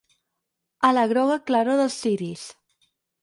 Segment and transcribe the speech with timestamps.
[0.89, 2.47] ...a la groga claror dels ciris